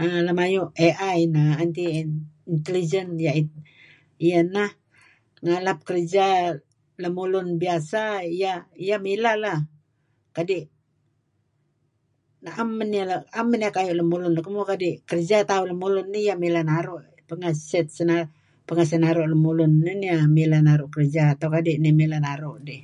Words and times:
Ay 0.00 0.08
lem 0.26 0.38
ayu 0.46 0.62
AI 0.86 1.20
neh 1.34 1.52
represen 2.50 3.08
iyeh 3.22 3.36
ineh 4.40 4.72
ngalap 5.44 5.78
kerja 5.88 6.26
lemulun 7.02 7.48
bisa 7.60 8.02
iyeh 8.78 9.00
mileh 9.06 9.36
lah 9.44 9.58
kadi' 10.36 10.68
naem 12.44 12.68
man 13.50 13.60
iyeh 13.62 13.74
kayu' 13.76 13.98
lemulun 14.00 14.34
kadi' 14.70 14.98
kayu' 15.08 15.48
tauh 15.50 15.66
lemulun 15.70 16.06
dih 16.14 16.34
mileh 16.42 16.64
naru' 16.70 17.00
pangeh 17.28 17.54
set 17.70 17.88
pangeh 18.68 18.86
sinaru' 18.90 19.30
lemulun 19.32 19.72
iih. 19.80 19.96
Neh 20.02 20.22
mileh 20.36 20.60
naru' 20.66 20.92
kerja 20.94 21.24
kadi' 21.54 21.80
nieh 21.82 21.94
mileh 22.00 22.20
naru' 22.26 22.58
dih 22.68 22.80